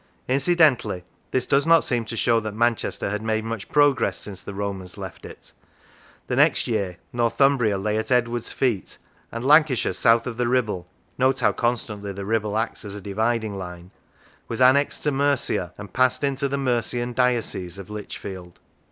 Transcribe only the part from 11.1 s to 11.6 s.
(note how